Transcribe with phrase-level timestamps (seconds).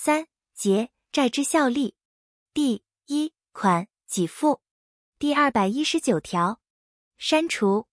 [0.00, 1.96] 三节债之效力。
[2.54, 4.60] 第一款给付。
[5.18, 6.60] 第二百一十九条，
[7.16, 7.88] 删除。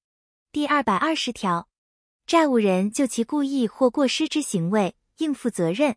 [0.52, 1.68] 第二百二十条，
[2.28, 5.96] 债务人就其故意或过失之行为应负责任。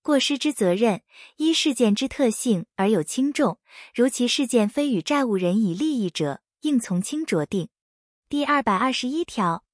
[0.00, 1.02] 过失之责任
[1.36, 3.58] 依事件之特性而有轻重，
[3.94, 7.68] 如其事件非与债务人以利益者，应从轻酌定。
[8.30, 9.66] 第二百二十一条，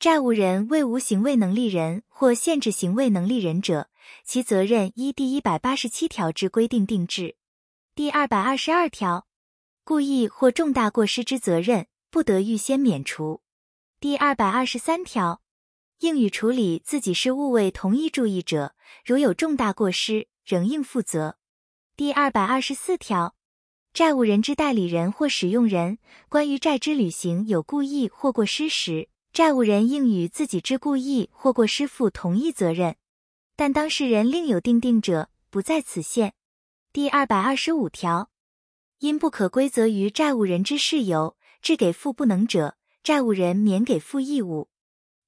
[0.00, 3.90] 债务人为无行为能力人或限制行为能力人者，
[4.24, 7.36] 其责任依第一百八十七条之规定定制。
[7.94, 9.26] 第二百二十二条，
[9.84, 13.42] 故意或重大过失之责任不得预先免除。
[14.00, 15.42] 第二百二十三条，
[15.98, 21.36] 应予处理自己事务为同一注意者，如有重大过失，仍应负责。
[21.96, 23.34] 第二百二十四条，
[23.92, 25.98] 债务人之代理人或使用人，
[26.28, 32.94] 关于债之履行有故意或过失时，债务人应与自己之故意或过失负同一责任，
[33.58, 36.34] 但当事人另有定定者，不在此限。
[36.92, 38.30] 第二百二十五条，
[39.00, 44.68] 因不可归责于债务人之事由，致给付不能者，债务人免给付义务。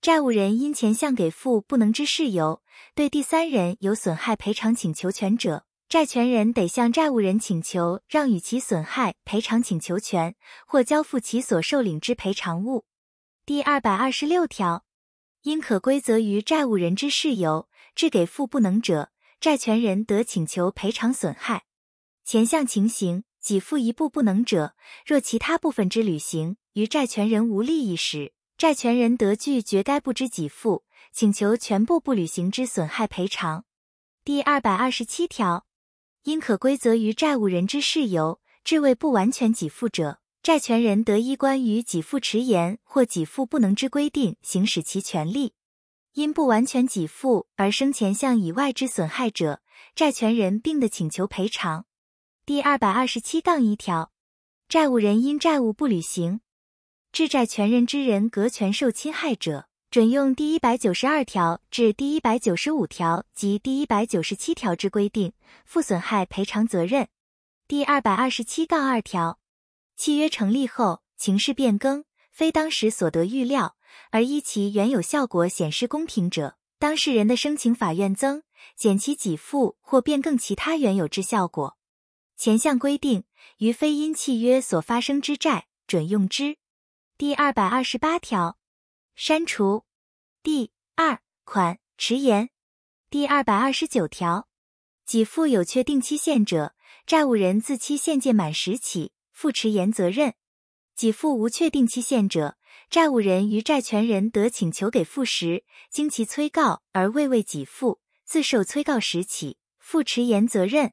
[0.01, 2.63] 债务人因前项给付不能之事由，
[2.95, 10.37] 对第三人有损害赔偿请求权者，债权人得向债务人请求让与其损害赔偿请求权，
[10.69, 12.85] 或交付其所受领之赔偿物。
[13.45, 14.85] 第二百二十六条，
[15.43, 19.11] 因可归责于债务人之事由，致给付不能者。
[19.41, 21.65] 债权人得请求赔偿损害。
[22.25, 24.75] 前项情形，给付一部不能者，
[25.07, 33.65] 若其他部分之履行于债权人无利益时，债权人得拒绝该部之给付，请求全部不履行之损害赔偿。
[34.23, 35.65] 第二百二十七条，
[36.25, 45.55] 因可归责于债务人之事由，致为不完全给付者，债权人得依关于给付迟延或给付不能之规定行使其权利。
[46.15, 49.63] 因不完全给付而生前项以外之损害者，
[49.95, 51.87] 债权人并得请求赔偿。
[52.45, 54.11] 第二百二十七杠一条，
[54.69, 56.41] 债务人因债务不履行，
[57.13, 65.33] 致债权人之人格权受侵害者，准用第一百九十二条至第一百九十五条及第一百九十七条之规定，
[65.65, 67.09] 负损害赔偿责任。
[67.69, 69.39] 第二百二十七杠二条，
[69.97, 73.77] 契约成立后，情势变更，非当时所得预料。
[74.11, 78.43] 而依其原有效果显示公平者，当事人的申请法院增
[78.77, 81.77] 减其给付或变更其他原有之效果。
[82.37, 83.25] 前项规定
[83.59, 86.57] 于非因契约所发生之债，准用之。
[87.19, 88.59] 第二百二十八条，
[89.15, 89.85] 删除。
[90.43, 92.49] 第二款迟延。
[93.11, 94.49] 第二百二十九条，
[95.05, 96.75] 给付有确定期限者，
[97.05, 100.33] 债务人自期限届满时起负迟延责任；
[100.97, 102.57] 给付无确定期限者，
[102.91, 110.93] 债务人于债权人得请求给付时，经其催告而未为给付，自受催告时起负迟延责任。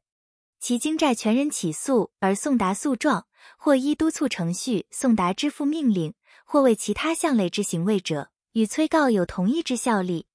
[0.60, 3.26] 其经债权人起诉而送达诉状，
[3.58, 6.14] 或依督促程序送达支付命令，
[6.46, 10.28] 或为其他项类之行为者，与催告有同一之效力。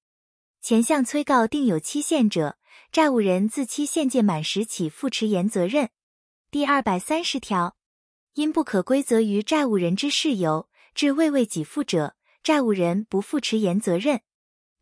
[0.60, 2.58] 前项催告定有期限者，
[2.90, 5.90] 债务人自期限届满时起负迟延责任。
[6.50, 7.76] 第二百三十条，
[8.34, 10.68] 因不可归责于债务人之事由。
[10.94, 14.20] 致未为给付者，债务人不负迟延责任。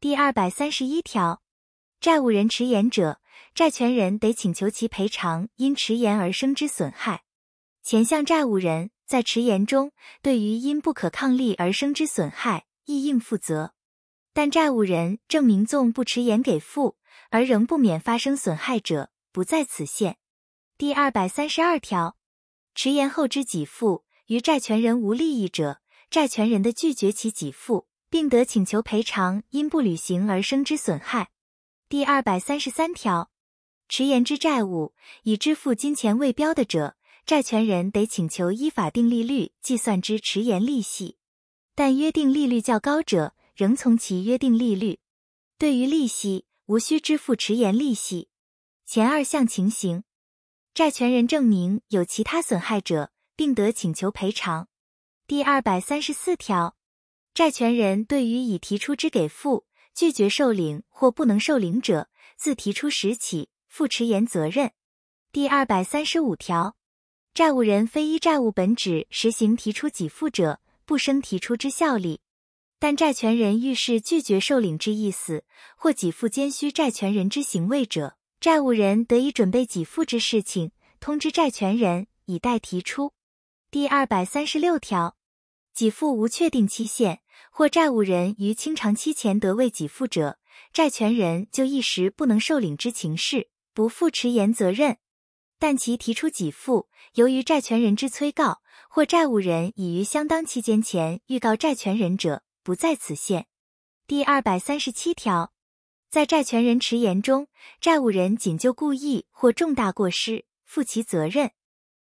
[0.00, 1.42] 第二百三十一条，
[2.00, 3.20] 债务人迟延者，
[3.54, 7.22] 债权人得请求其赔偿因迟延而生之损害。
[7.82, 13.74] 前项债务人在迟延中，对于因不可抗力而生之损害，亦应负责。
[14.32, 16.96] 但债务人证明纵不迟延给付，
[17.30, 20.18] 而仍不免发生损害者，不在此限。
[20.78, 22.16] 第二百三十二条，
[22.74, 25.80] 迟延后之给付，于债权人无利益者。
[26.10, 31.30] 债权人的拒绝其给付，并得请求赔偿因不履行而生之损害。
[31.88, 33.30] 第二百三十三条，
[33.88, 41.16] 迟延之债务已支付金钱未标的者，债权人得请求依法定利率计算之迟延利息，
[41.76, 44.98] 但约定利率较高者，仍从其约定利率。
[45.58, 48.30] 对于利息，无需支付迟延利息。
[48.84, 50.02] 前二项情形，
[50.74, 54.66] 债权人证明有其他损害者，并得请求赔偿。
[55.30, 56.74] 第二百三十四条，
[57.32, 64.72] 债权人对于已提出之给付拒绝受领或不能受领者，自提出时起负迟延责任。
[65.30, 66.74] 第二百三十五条，
[67.32, 72.22] 债务人非依债务本旨实行提出给付者，不生提出之效力。
[72.80, 75.44] 但债权人遇事拒绝受领之意思，
[75.76, 83.12] 或给付兼需债权人之行为者，债务人得以准备给付之事情，通知债权人以待提出。
[83.70, 85.18] 第二百三十六条。
[85.74, 87.20] 给付无确定期限，
[87.50, 90.38] 或债务人于清偿期前得未给付者，
[90.72, 94.98] 债权人就一时不能受领之情事，不负迟延责任。
[95.58, 103.46] 但其提出给付，由于债权人之催告，或债务人已于相当期间前预告债权人者，不在此限。
[104.06, 105.52] 第二百三十七条，
[106.08, 111.52] 在债权人迟延中，债务人仅就故意或重大过失负其责任。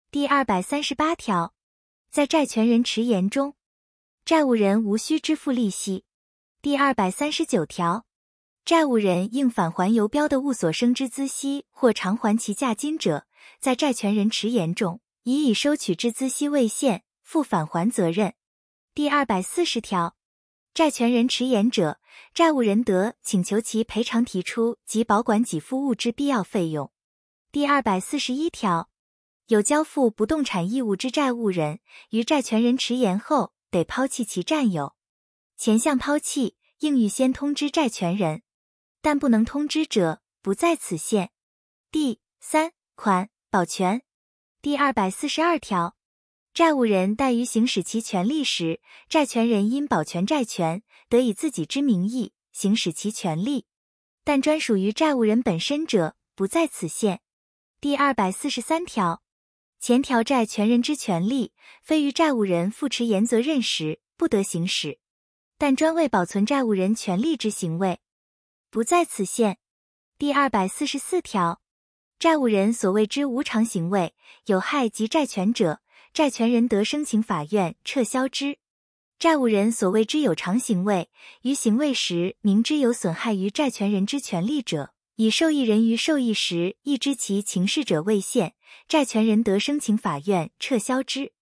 [0.10, 1.54] 第二百三十八条，
[2.10, 3.56] 在债权人迟延中，
[4.30, 6.06] 债务人无需支付利息。
[6.62, 8.06] 第二百三十九条，
[8.64, 13.26] 债务人应返还由标的物所生之孳息或偿还其价金者，
[13.60, 18.36] 在债权人迟延中，已以收取之孳息为限，负返还责任。
[18.94, 20.16] 第二百四十条，
[20.76, 22.00] 债权人迟延者，
[22.32, 26.92] 债务人得请求其赔偿提出及保管给付物之必要费用。
[27.52, 28.92] 第二百四十一条，
[29.48, 31.80] 有交付不动产义务之债务人，
[32.12, 34.96] 于债权人迟延后，得抛弃其占有。
[35.58, 38.44] 前项抛弃，应预先通知债权人，
[39.02, 41.32] 但不能通知者，不在此限。
[41.92, 44.04] 第三款保全
[44.62, 45.96] 第二百四十二条，
[46.54, 53.66] 债务人怠于行使其权利时，债权人因保全债权，得以自己之名义行使其权利，
[54.24, 57.22] 但专属于债务人本身者，不在此限。
[57.82, 59.22] 第二百四十三条，
[59.80, 65.00] 前条债权人之权利，非于债务人负迟延责任时，不得行使。
[65.58, 68.00] 但专为保存债务人权利之行为，
[68.70, 69.58] 不在此限。
[70.18, 71.62] 第二百四十四条，
[72.20, 74.14] 债务人所谓之无偿行为，
[74.48, 75.80] 有害及债权者，
[76.14, 78.56] 债权人得申请法院撤销之；
[79.18, 81.10] 债务人所谓之有偿行为，
[81.44, 88.54] 于行为时明知有损害于债权人之权利者，以受益人于受益时亦知其情事者为限，
[88.88, 91.34] 债权人得申请法院撤销之。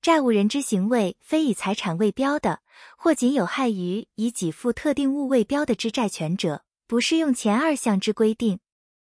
[0.00, 2.60] 债务人之行为非以财产为标的，
[2.96, 8.60] 或仅有害于以给付特定物为标的之债权者，不适用前二项之规定。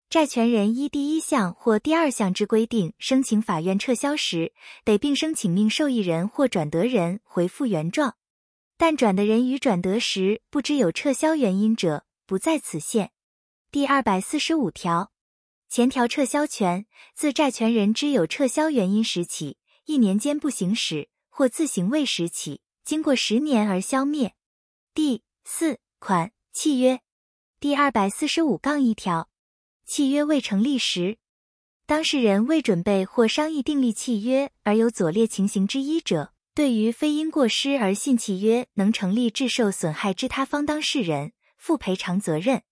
[0.09, 4.51] 债权人依第一项或第二项之规定申请法院撤销时，
[4.83, 8.15] 得并申请命受益人或转得人回复原状。
[8.79, 13.11] 但转得人于转得时不知有撤销原因者，不在此限。
[13.69, 15.11] 第二百四十五条，
[15.67, 19.57] 前条撤销权自债权人知有撤销原因时起。
[19.83, 24.35] 一年间不行使，或自行未时起，经过十年而消灭。
[24.93, 27.01] 第四款契约
[27.59, 29.29] 第二百四十五杠一条，
[29.85, 31.17] 契约未成立时，
[31.85, 42.63] 当事人未准备或商议订立契约而有左列情形之一者，对于非因过失而信契约能成立致受损害之他方当事人，负赔偿责任。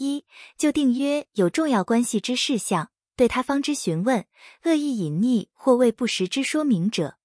[0.00, 0.24] 一
[0.56, 2.90] 就订约有重要关系之事项。
[3.16, 4.26] 对他方之询问，
[4.64, 7.18] 恶意隐匿或未不实之说明者；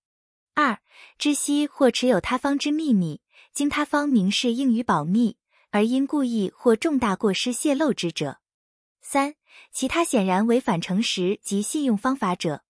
[0.53, 0.81] 二、
[1.17, 3.21] 知悉或持有他方之秘密，
[3.53, 5.37] 经他方明示应予保密，
[5.71, 8.41] 而因故意或重大过失泄露之者；
[9.01, 9.35] 三、
[9.71, 12.63] 其他显然违反诚实及信用方法者。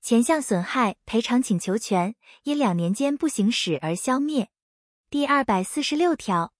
[0.00, 4.48] 前项损害赔偿请求权因两年间不行使而消灭。
[5.10, 6.54] 第二百四十六条，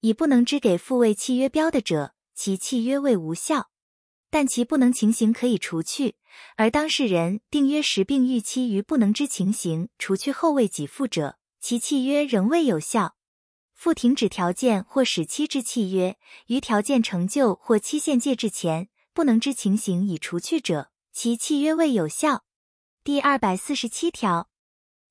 [0.00, 3.70] 已不能支给复位契约标的者，其契约未无效。
[4.28, 6.16] 但其不能情形可以除去，
[6.56, 13.14] 而当事人订约时并预期于不能之情形除去后未给付者，其契约仍未有效。
[13.72, 16.18] 附停止条件或使期之契约，
[16.48, 22.42] 于条件成就或期限届至前，不能之情形已除去者，其契约未有效。
[23.04, 24.48] 第二百四十七条，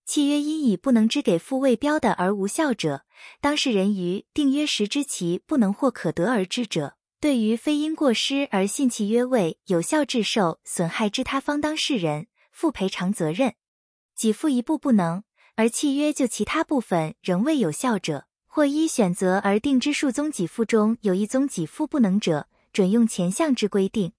[0.06, 3.06] 契约因以不能支给付未标的而无效者，
[3.40, 6.98] 当事人于订约时知其不能或可得而知者。
[7.22, 13.54] 对于非因过失而信契约未有效致受损害之他方当事人，负赔偿责任。
[14.18, 15.24] 给付一部不能，
[15.56, 24.14] 而契约就其他部分仍未有效者，或依选择而定之数宗给付中有一宗给付不能者，准用前项之规定。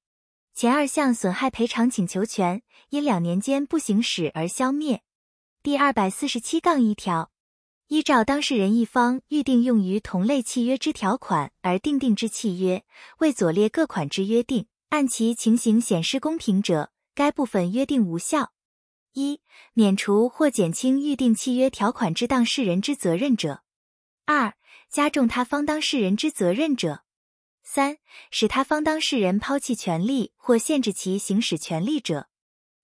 [0.54, 5.02] 前二项损害赔偿请求权因两年间不行使而消灭。
[5.60, 7.31] 第二百四十七杠一条。
[7.92, 12.86] 依照当事人一方预定用于同类契约之条款而订定之契约，
[13.18, 18.54] 为左列各款之约定，按其情形显失公平者，该部分约定无效。
[19.12, 19.42] 一、
[19.74, 23.60] 免除或减轻预定契约条款之当事人之责任者；
[24.24, 24.54] 二、
[24.88, 27.02] 加重他方当事人之责任者；
[27.62, 27.98] 三、
[28.30, 32.28] 使他方当事人抛弃权利或限制其行使权利者；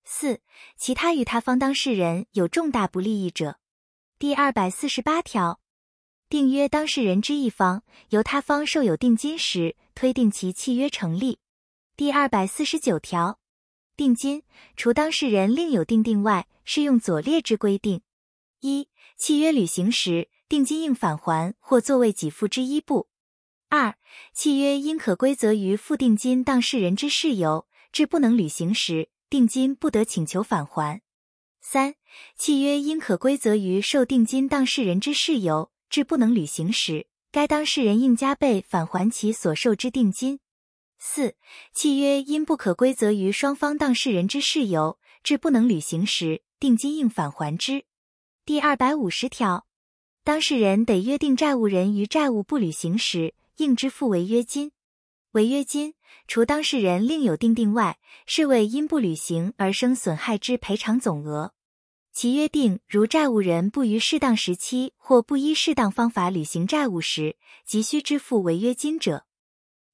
[0.04, 0.42] 四、
[0.76, 3.57] 其他与他方当事人有重大不利益者。
[4.20, 5.60] 第二百四十八条，
[6.28, 11.38] 订约当事人之一方由他方受有定金时，推定其契约成立。
[11.96, 13.38] 第二百四十九条，
[13.96, 14.42] 定金
[14.76, 18.02] 除当事人另有定定外，适用左列之规定：
[18.58, 23.06] 一、契约履行时，定金应返还或作为给付之一部；
[23.68, 23.94] 二、
[24.34, 31.02] 契约因可归责于付定金当事人之事由，致不能履行时，定金不得请求返还。
[31.70, 31.96] 三、
[32.34, 40.40] 契约因可归责于受定金当事人之事由，致不能履行时，该当事人应加倍返还其所受之定金。
[40.98, 41.37] 四、
[41.75, 47.84] 契约因不可归责于双方当事人之事由，致不能履行时，定金应返还之。
[48.46, 49.66] 第二百五十条，
[50.25, 54.72] 当事人得约定债务人于债务不履行时，应支付违约金。
[55.32, 55.92] 违约金
[56.26, 61.52] 除当事人另有定定外，是为因不履行而生损害之赔偿总额。
[62.20, 69.25] 其约定如债务人不于适当时期或不依适当方法履行债务时，急需支付违约金者，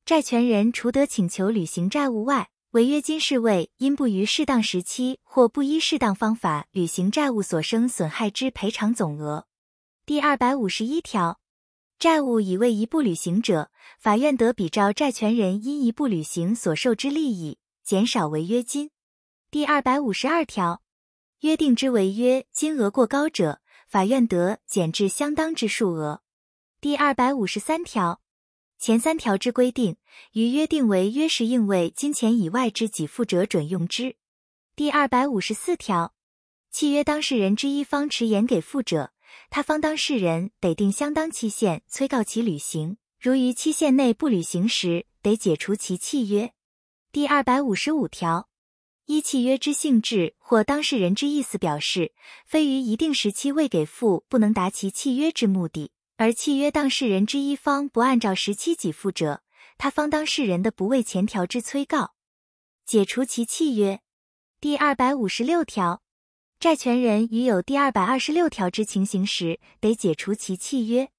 [0.07, 9.47] 债权人除得请求履行债务外，违约金是为因不于适当时期或不依适当方法履行债务所生损害之赔偿总额。
[10.07, 11.39] 第二百五十一条。
[11.99, 18.91] 债务已未一步履行者，法院得比照债权人因一步履行所受之利益，减少违约金。
[19.51, 20.81] 第二百五十二条，
[21.45, 26.23] 约定之违约金额过高者，法院得减至相当之数额。
[26.81, 28.23] 第二百五十三条，
[28.79, 29.99] 前三条之规定，
[30.33, 34.17] 于约定为约时应为金钱以外之给付者准用之。
[34.75, 36.15] 第二百五十四条，
[36.71, 39.13] 契约当事人之一方迟延给付者。
[39.51, 46.55] 他方当事人得定相当期限催告其履行，如于期限内不履行时，得解除其契约。
[47.13, 48.49] 第二百五十五条，
[49.07, 52.13] 依契约之性质或当事人之意思表示，
[52.47, 59.43] 非于一定时期未给付不能达其契约之目的，而契约当事人之一方不按照时期给付者，
[59.77, 62.15] 他方当事人的不为前条之催告，
[62.87, 64.01] 解除其契约。
[64.61, 66.03] 第二百五十六条。
[66.61, 71.11] 债权人于有第二百二十六条之情形时，得解除其契约。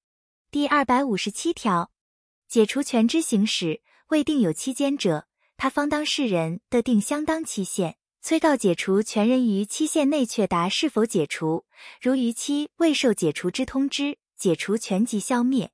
[0.50, 1.92] 第二百五十七条，
[2.48, 11.64] 解除权之行使未定有期间者，他方当事人的定相当期限，催告解除权人于期限内确答是否解除。
[12.00, 15.70] 如逾期未受解除之通知，解除权即消灭。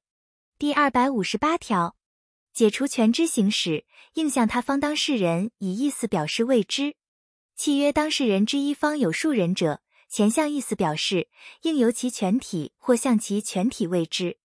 [0.58, 1.96] 第二百五十八条，
[2.52, 3.84] 解除权之行使
[4.14, 6.94] 应向他方当事人以意思表示未知。
[7.56, 11.28] 契约当事人之一方有数人者，前项意思表示，
[11.62, 14.38] 应由其全体或向其全体为之。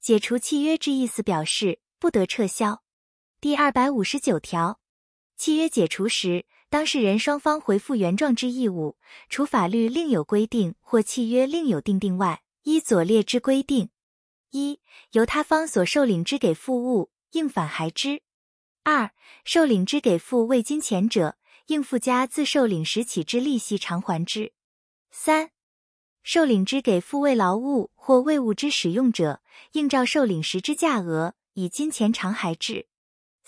[0.00, 2.82] 解除契约之意思表示，不得撤销。
[3.40, 4.80] 第二百五十九条，
[5.36, 8.96] 契约解除时，当事人双方回复原状之义务，
[9.28, 13.90] 除法律另有规定或契约另有定定外，依左列之规定：
[14.50, 14.80] 一、
[15.12, 18.22] 由他方所受领之给付物，应返还之；
[18.82, 19.12] 二、
[19.44, 21.36] 受领之给付未金钱者。
[21.66, 24.54] 应附加自受领时起之利息偿还之。
[25.10, 25.50] 三、
[26.22, 29.42] 受领之给付为劳务或为物之使用者，
[29.72, 32.88] 应照受领时之价额以金钱偿还之。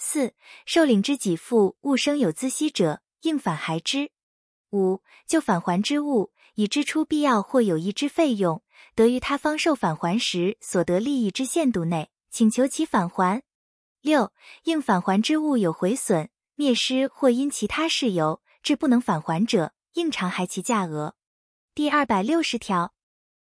[0.03, 0.33] 四、
[0.65, 4.11] 受领之给付物生有孳息者，应返还之。
[4.73, 8.63] 五、就返还之物，已支出必要或有益之费用，
[8.95, 13.43] 得于他方受返还时所得利益之限度内，请求其返还。
[14.01, 16.31] 六、应返还之物有毁损。
[16.55, 21.15] 灭失或因其他事由致不能返还者，应偿还其价额。
[21.75, 22.95] 第二百六十条，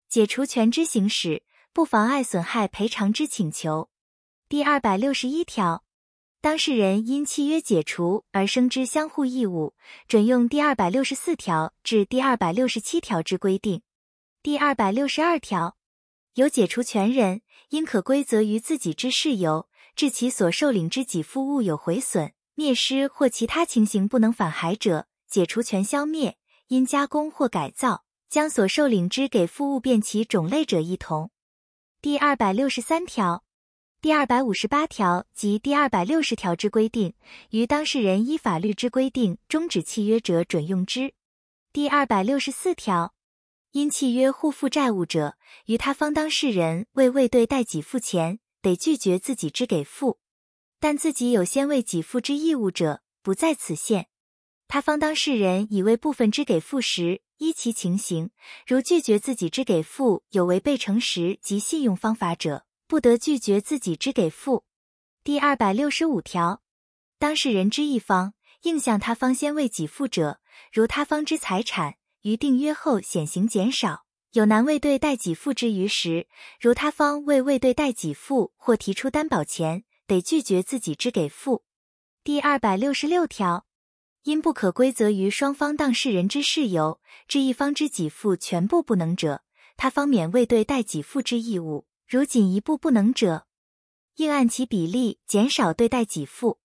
[0.08, 3.90] 解除权之行使不妨碍损害赔偿之请求。
[4.48, 5.84] 第二百六十一条，
[6.40, 9.74] 当事人因契约解除而生之相互义务，
[10.06, 13.82] 准用第二百六十四条至第二百六十七条之规定。
[14.40, 15.76] 第二百六十二条，
[16.34, 22.32] 有解除权人因可归责于自己之事由，致其所受领之给付物有毁损。
[22.54, 26.34] 灭失或其他情形不能返还者，解除权消灭；
[26.68, 31.30] 因加工或改造将所受领之给付物变其种类者，一同。
[32.00, 33.42] 第二百六十三条、
[34.00, 37.14] 第二百五十八条及第二百六十条之规定，
[37.50, 41.14] 于当事人依法律之规定终止契约者，准用之。
[41.72, 43.12] 第二百六十四条，
[43.72, 45.36] 因契约互负债务者，
[45.66, 50.20] 于他方当事人为未对待给付前，得拒绝自己之给付。
[50.78, 54.06] 但自己有先为给付之义务者，不在此限。
[54.68, 58.30] 他方当事人已为部分之给付时，依其情形，
[58.64, 64.64] 如拒绝自己之给付有违背诚实及信用方法者，不得拒绝自己之给付。
[65.22, 66.62] 第二百六十五条，
[67.20, 70.40] 当事人之一方应向他方先为给付者，
[70.72, 76.26] 如他方之财产于订约后显形减少，有难未对待给付之余时，
[76.60, 79.84] 如他方为未对待给付或提出担保前。
[80.08, 81.64] 得拒绝自己之给付。
[82.24, 83.66] 第二百六十六条，
[84.22, 89.42] 因不可归责于双方当事人之事由，致一方之给付全部不能者，
[89.76, 93.46] 他方免未对待给付之义务；如仅一步不能者，
[94.14, 96.58] 应按其比例减少对待给付。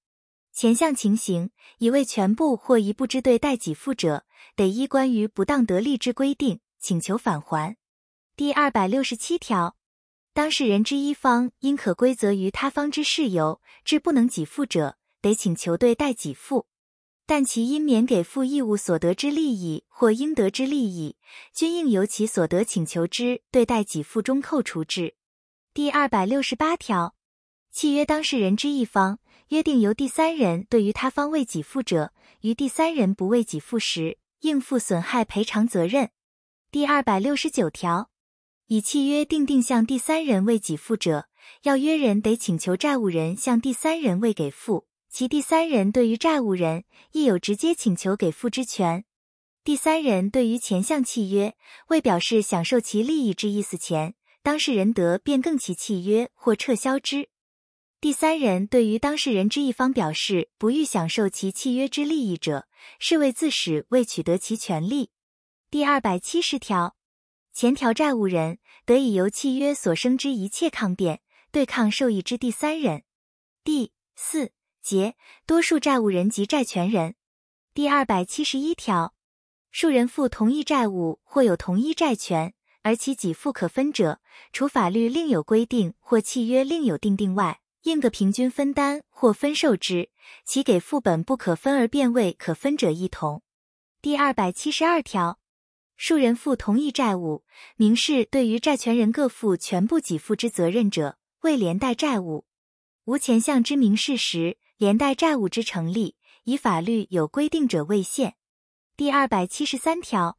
[0.54, 7.76] 前项情形，已为全部或一部之对待给付者，得依关于不当得利之规定，请求返还。
[8.38, 9.76] 第二百六十七条，
[10.34, 16.68] 当事人之一方因可归责于他方之事由，致不能给付者，得请求对待给付。
[17.26, 21.18] 但其因免给付义务所得之利益或应得之利益，
[21.54, 25.16] 均应由其所得请求之对待给付中扣除之。
[25.76, 27.16] 第二百六十八条，
[27.72, 36.12] 契约当事人之一方约定由第三人对于他方未给付者，于第三人不为给付时，应负损害赔偿责任。
[36.70, 38.12] 第二百六十九条，
[38.68, 41.28] 以契约定定向第三人未给付者，
[41.64, 44.86] 要约人得请求债务人向第三人未给付。
[45.10, 49.06] 其第三人对于债务人亦有直接请求给付之权。
[49.64, 51.56] 第三人对于前项契约
[51.88, 54.14] 未表示享受其利益之意思前，
[54.44, 57.30] 当事人得变更其契约或撤销之。
[58.00, 62.68] 第三人对于当事人之一方表示不欲享受其契约之利益者，
[63.00, 65.10] 是为自始未取得其权利。
[65.72, 66.96] 第二百七十条，
[67.52, 71.22] 前条债务人得以由契约所生之一切抗辩
[71.52, 73.04] 对抗受益之第三人。
[73.64, 74.52] 第四。
[74.84, 77.16] 节多数债务人及债权人，
[77.74, 79.16] 第二百七十一条，
[79.72, 84.20] 数人负同一债务或有同一债权，而其给付可分者，
[84.52, 90.12] 除法律另有规定或契约另有定定外，应个平均分担或分受之。
[90.46, 93.42] 其给付本不可分而变为可分者一同。
[94.02, 95.40] 第二百七十二条，
[95.98, 97.44] 数人负同一债务，
[97.76, 102.46] 明示对于债权人各负全部给付之责任者，为连带债务。
[103.06, 104.58] 无前项之明示时。
[104.78, 108.36] 连带债务之成立，以法律有规定者为限。
[108.98, 110.38] 第二百七十三条，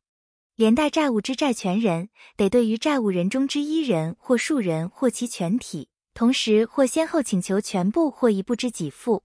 [0.56, 9.24] 连带债务之债权人，得对于债务人中之一人或数人或其全体，同时或先后请求全部或一部之给付。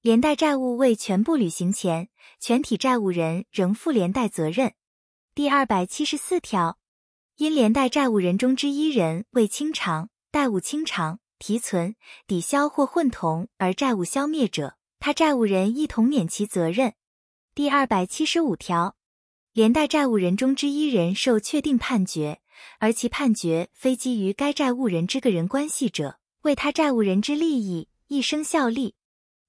[0.00, 4.74] 连带债务未全部履行前，全体债务人仍负连带责任。
[5.34, 6.78] 第二百七十四条，
[7.36, 11.18] 因连带债务人中之一人未清偿，债务清偿。
[11.38, 11.96] 提存、
[12.28, 16.94] 抵销或混同而债务消灭者，他债务人一同免其责任。
[17.52, 18.94] 第二百七十五条，
[19.54, 22.40] 连带债务人中之一人受确定判决，
[22.78, 28.94] 而其判决非基于该债务人之个人关系者，为他债务人之利益，一生效力。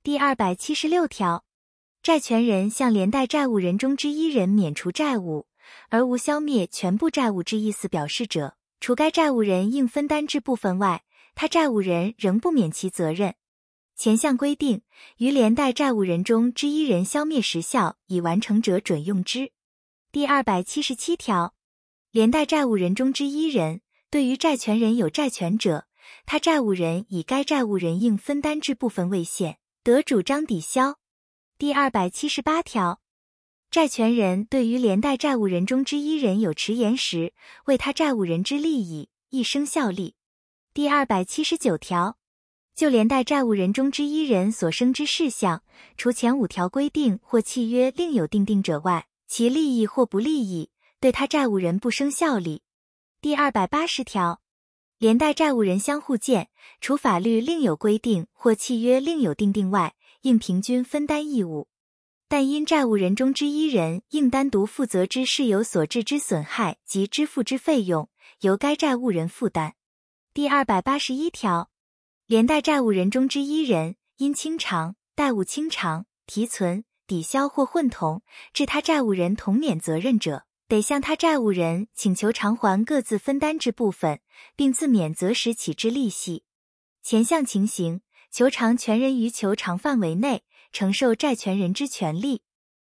[0.04, 1.46] 第二百七十六条，
[2.02, 5.48] 债权人向连带债务人中之一人免除债务，
[5.88, 11.04] 而无消灭全部债务之意思表示者，除该债务人应分担之部分外。
[11.34, 13.36] 他债务人仍不免其责任。
[13.96, 14.82] 前项规定
[15.18, 19.53] 于连带债务人中之一人消灭时效已完成者准用之。
[20.14, 21.56] 第二百七十七条，
[22.12, 25.88] 连带债务人中之一人对于债权人有债权者，
[26.28, 31.00] 他债务人以该债务人应分担之部分为限，得主张抵销。
[31.58, 33.02] 第二百七十八条，
[33.72, 37.34] 债权人对于连带债务人中之一人有迟延时，
[37.66, 40.14] 为他债务人之利益，一生效力。
[40.76, 42.20] 第二百七十九条，
[42.76, 45.64] 就连带债务人中之一人所生之事项，
[45.98, 52.64] 除前五条规定或契约另有定定者外，其利益或不利益，对他债务人不生效力。
[53.22, 54.42] 第二百八十条，
[54.98, 56.50] 连带债务人相互见，
[56.82, 61.68] 除法律另有规定或契约另有定定外，应平均分担义务。
[62.28, 68.10] 但因债务人中之一人应单独负责之事由所致之损害及支付之费用，
[68.40, 69.76] 由该债务人负担。
[70.34, 71.70] 第二百八十一条，
[72.26, 78.24] 连带债务人中之一人因清偿、债务清偿、提存、抵销或混同，
[78.54, 84.20] 致他债务人同免责任者，得向他债务人请求偿还各自分担之部分，
[84.56, 86.44] 并自免责时起之利息。
[87.04, 92.42] 前项情形，求偿权人于求偿范围内承受债权人之权利，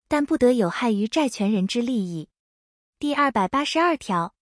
[0.09, 2.27] 但不得有害于债权人之利益。
[2.99, 4.35] 第二百八十二条，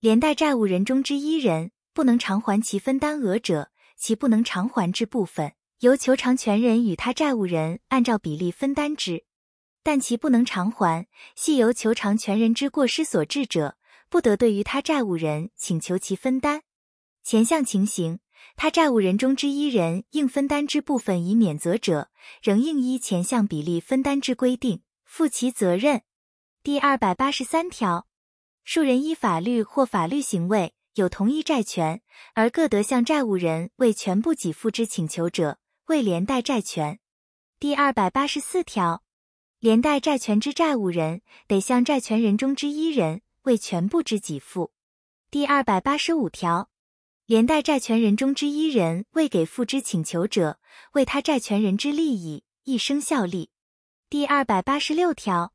[0.00, 1.72] 连带债务人中之一人。
[1.92, 9.22] 不能偿还其分担额者，其不能偿还之部分，由求偿权人与他债务人按照比例分担之；
[9.84, 13.76] 但其不能偿还，系由求偿权人之过失所致者，
[14.08, 16.62] 不得对于他债务人请求其分担。
[17.22, 18.18] 前项情形，
[18.56, 22.10] 他债务人中之一人应分担之部分已免责者，
[22.42, 26.02] 仍应依前项比例分担之规定负其责任。
[26.64, 28.08] 第二百八十三条，
[28.64, 30.74] 数人依法律或法律行为。
[30.94, 32.02] 有同一债权，
[32.34, 37.00] 而各得向债务人为全部给付之请求者，为连带债权。
[37.58, 39.02] 第二百八十四条，
[39.58, 44.72] 连带债权之债务人得向债权人中之一人为全部之给付。
[45.30, 46.68] 第二百八十五条，
[47.24, 50.60] 连带债权人中之一人未给付之请求者，
[50.92, 53.48] 为他债权人之利益，一生效力。
[54.10, 55.54] 第二百八十六条，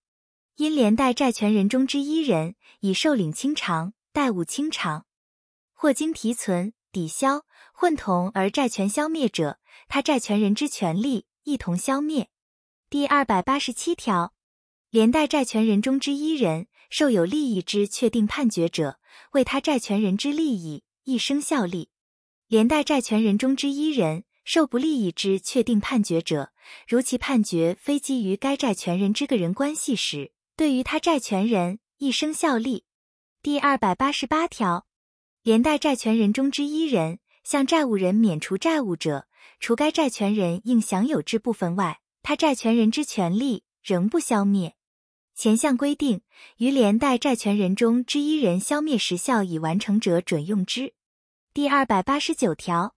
[0.55, 5.05] 因连带债权人中之一人已受领清偿、债务清偿，
[5.73, 12.29] 或经提存、抵销、混同而债权消灭者，他债权人之权利一同消灭。
[12.89, 14.33] 第二百八十七条，
[14.89, 18.99] 连带债权人中之一人受有利益之确定判决者，
[19.31, 20.83] 为他债权人之利益。
[21.05, 21.89] 一生效力，
[22.47, 26.53] 连带债权人中之一人受不利益之确定判决者，
[26.87, 32.85] 如其判决非基于该债权人之个人关系时，对于他债权人一生效力。
[33.41, 34.85] 第二百八十八条，
[35.41, 39.27] 连带债权人中之一人向债务人免除债务者，
[39.63, 44.75] 除该债权人应享有之部分外，他债权人之权利仍不消灭。
[45.35, 46.19] 前项规定，
[46.57, 50.95] 于连带债权人中之一人消灭时效已完成者准用之。
[51.53, 52.93] 第二百八十九条，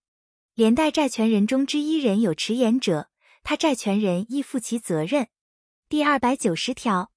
[0.57, 3.11] 连带债权人中之一人有迟延者，
[3.45, 5.29] 他债权人亦负其责任。
[5.89, 7.13] 第二百九十条，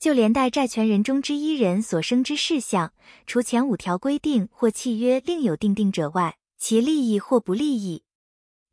[0.00, 2.94] 就连带债权人中之一人所生之事项，
[3.26, 8.04] 除前五条规定或契约另有定定者外，其利益或不利益，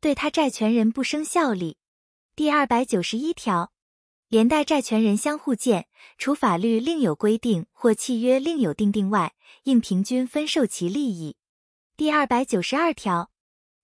[0.04, 1.78] 对他债权人不生效力。
[2.36, 3.72] 第二百九十一条。
[4.28, 5.88] 连带债权人相互见，
[6.18, 11.36] 除法律另有规定或契约另有定定外，应平均分受其利益。
[11.96, 13.30] 第二百九十二条，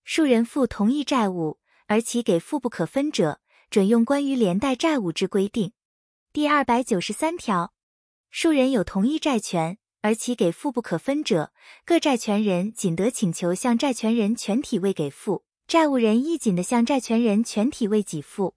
[0.05, 5.73] 数人负同一债务，而其给付不可分者，准用关于连带债务之规定。
[6.35, 7.73] 第二百九十三条，
[8.31, 11.55] 数人有同一债权，而其给付不可分者，
[11.87, 18.57] 各债权人仅得请求向债权人全体未给付，债务人亦仅的向债权人全体未给付。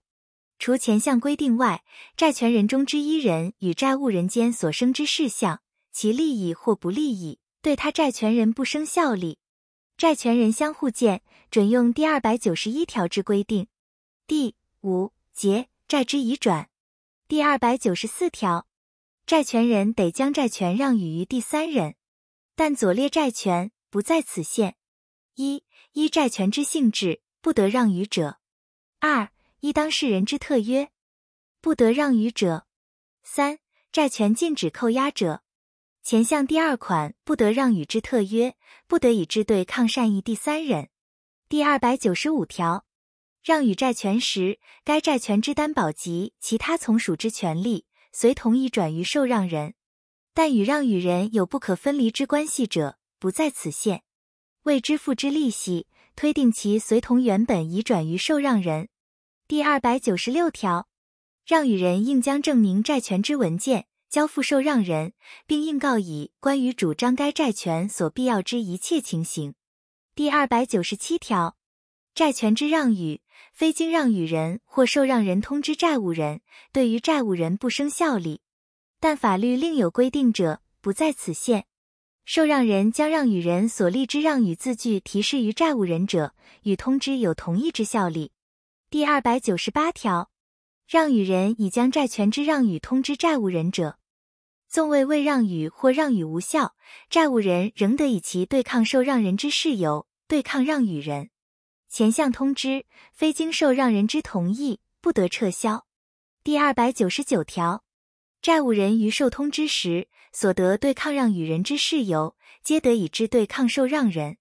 [0.58, 1.84] 除前项规定外，
[2.16, 5.60] 债权人中之一人与债务人间所生之事项，
[5.92, 9.38] 其利益或不利益，对他债权人不生效力。
[9.96, 11.22] 债权人相互间，
[11.52, 13.68] 准用第二百九十一条之规定。
[14.26, 16.68] 第五节债之移转。
[17.28, 18.66] 第二百九十四条，
[19.24, 21.94] 债权人得将债权让与于第三人，
[22.56, 24.74] 但左列债权不在此限：
[25.36, 25.62] 一、
[25.94, 28.38] 一债权之性质，不得让与者；
[28.98, 29.30] 二、
[29.60, 30.90] 依当事人之特约，
[31.60, 32.66] 不得让与者；
[33.22, 33.60] 三、
[33.92, 35.44] 债权禁止扣押者。
[36.02, 38.56] 前项第二款不得让与之特约，
[38.88, 40.90] 不得以之对抗善意第三人。
[41.48, 42.84] 第二百九十五条，
[43.44, 49.74] 让与债权时，该债权之担保及其他从属之权利，随同意转于受让人，
[50.34, 54.03] 但与让与人有不可分离之关系者，不在此限。
[54.64, 58.88] 未支付之利息，推定其随同原本已转于受让人。
[59.46, 60.88] 第二百九十六条，
[61.44, 65.12] 让与人应将证明债权之文件交付受让人，
[65.46, 69.54] 并应告以关于主张该债权所必要之一切情形。
[70.14, 71.58] 第二百九十七条，
[72.14, 73.20] 债权之让与，
[73.52, 76.40] 非经让与人或受让人通知债务人，
[76.72, 78.40] 对于债务人不生效力，
[78.98, 81.66] 但法律另有规定者，不在此限。
[82.24, 88.32] 受让人将让与人所立之让与字据提示于债务人者，与通知有同一之效力。
[88.88, 90.30] 第二百九十八条，
[90.88, 93.98] 让与人已将债权之让与通知债务人者，
[94.68, 96.74] 纵未未让与或让与无效，
[97.10, 101.28] 债务人仍得以其对抗受让人之事由对抗让与人。
[101.90, 105.86] 前项通知非经受让人之同意，不得撤销。
[106.42, 107.84] 第二百九十九条，
[108.40, 114.38] 债务人于受通知时所得对抗让与人之事由，皆得以之对抗受让人。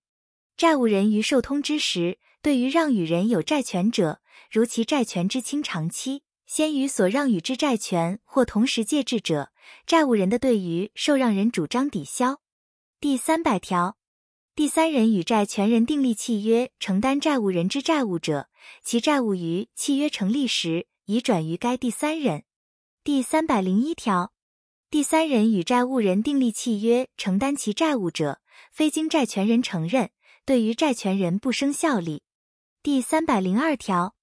[0.57, 4.19] 债务人于受通知时，对于让与人有债权者，
[4.51, 9.51] 如其债权之清偿期先于所让与之债权或同时借至者，
[9.85, 12.41] 债务人的对于受让人主张抵销。
[12.99, 13.97] 第三百条，
[14.55, 18.49] 第三人与债权人订立契约，承担债务人之债务者，
[18.83, 22.45] 其债务于契约成立时已转于该第三人。
[23.03, 24.33] 第三百零一条，
[24.93, 30.11] 第三人与债务人订立契约，承担其债务者，非经债权人承认，
[30.45, 32.21] 对于债权人不生效力。
[32.83, 34.13] 第三百零二条。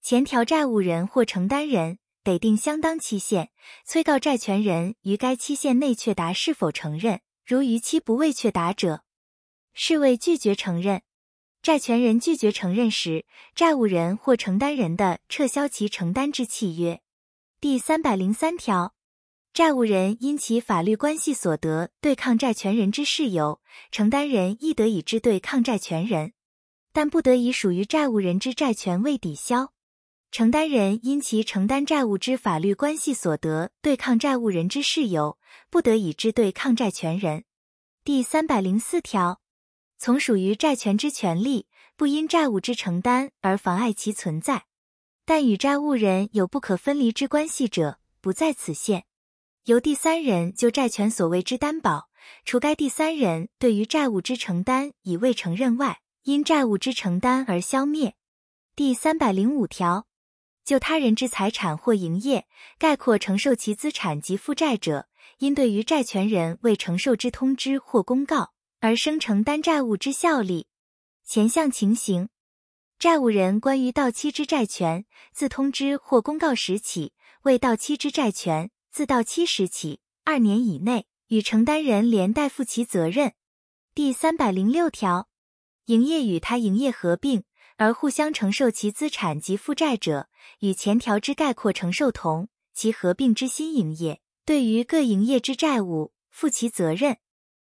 [0.00, 3.50] 前条债务人或承担人得定相当期限，
[3.84, 7.20] 催告债权人于该期限内确答是否承认。
[7.44, 9.02] 如逾期不未确答者，
[9.72, 11.02] 视为拒绝承认。
[11.60, 17.00] 债权人拒绝承认时，债务人或承担人的撤销其承担之契约。
[17.60, 18.94] 第三百零三条，
[19.54, 23.60] 债务人因其法律关系所得对抗债权人之事由，
[23.90, 26.32] 承担人亦得以之对抗债权人，
[26.90, 29.74] 但不得以属于债务人之债权未抵销。
[30.30, 35.38] 承担人因其承担债务之法律关系所得对抗债务人之事由，
[35.68, 37.44] 不得以之对抗债权人。
[38.04, 39.42] 第三百零四条，
[39.98, 44.64] 从属于债权之权利，不因债务之承担而妨碍其存在。
[45.26, 49.04] 但与债务人有不可分离之关系者，不在此限。
[49.64, 52.08] 由第三人就债权所谓之担保，
[52.44, 58.16] 除该第三人对于债务之承担已未承认外，因债务之承担而消灭。
[58.74, 60.08] 第三百零五条，
[60.64, 65.06] 就他人之财产或营业，概括承受其资产及负债者，
[65.38, 70.66] 因对于债权人未承受之通知或公告而生承担债务之效力。
[71.24, 72.30] 前项情形，
[72.98, 78.72] 债务人关于到期之债权，自通知或公告时起，未到期之债权。
[78.92, 83.32] 自到期时起二年以内，与承担人连带负其责任。
[83.94, 85.30] 第三百零六条，
[85.86, 87.44] 营业与他营业合并
[87.78, 90.28] 而互相承受其资产及负债者，
[90.60, 97.16] 与前条之概括承受同，其合并之新营业对于各营业之债务负其责任。